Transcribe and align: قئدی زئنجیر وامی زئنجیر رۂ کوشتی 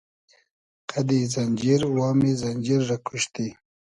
قئدی 0.89 1.21
زئنجیر 1.33 1.81
وامی 1.95 2.31
زئنجیر 2.41 2.81
رۂ 2.89 2.97
کوشتی 3.05 3.47